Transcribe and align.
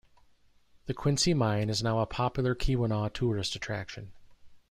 The 0.87 0.95
Quincy 0.95 1.35
Mine 1.35 1.69
is 1.69 1.83
now 1.83 1.99
a 1.99 2.07
popular 2.07 2.55
Keweenaw 2.55 3.13
tourist 3.13 3.55
attraction. 3.55 4.13